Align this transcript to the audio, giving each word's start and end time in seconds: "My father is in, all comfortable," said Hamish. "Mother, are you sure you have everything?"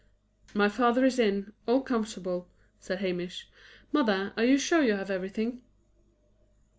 "My 0.55 0.67
father 0.67 1.05
is 1.05 1.19
in, 1.19 1.53
all 1.67 1.81
comfortable," 1.81 2.47
said 2.79 3.01
Hamish. 3.01 3.47
"Mother, 3.91 4.33
are 4.35 4.43
you 4.45 4.57
sure 4.57 4.81
you 4.81 4.93
have 4.95 5.11
everything?" 5.11 5.61